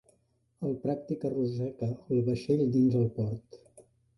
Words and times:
El 0.69 0.71
pràctic 0.85 1.27
arrossega 1.29 1.91
el 2.17 2.25
vaixell 2.31 2.67
dins 2.79 2.99
el 3.03 3.09
port. 3.21 3.63